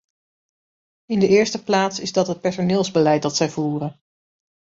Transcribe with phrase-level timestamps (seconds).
[1.05, 3.99] In de eerste plaats is dat het personeelsbeleid dat zij voeren.